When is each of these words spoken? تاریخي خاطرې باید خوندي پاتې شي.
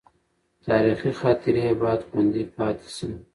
تاریخي 0.67 1.11
خاطرې 1.21 1.65
باید 1.81 2.01
خوندي 2.07 2.43
پاتې 2.55 2.87
شي. 2.95 3.09